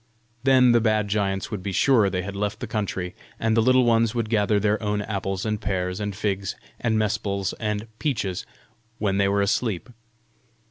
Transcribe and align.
Then 0.41 0.71
the 0.71 0.81
bad 0.81 1.09
giants 1.09 1.51
would 1.51 1.61
be 1.61 1.71
sure 1.71 2.09
they 2.09 2.23
had 2.23 2.35
left 2.35 2.59
the 2.59 2.65
country, 2.65 3.13
and 3.39 3.55
the 3.55 3.61
Little 3.61 3.85
Ones 3.85 4.15
would 4.15 4.31
gather 4.31 4.59
their 4.59 4.81
own 4.81 5.03
apples 5.03 5.45
and 5.45 5.61
pears 5.61 5.99
and 5.99 6.15
figs 6.15 6.55
and 6.79 6.97
mesples 6.97 7.53
and 7.59 7.85
peaches 7.99 8.43
when 8.97 9.17
they 9.19 9.27
were 9.27 9.43
asleep! 9.43 9.89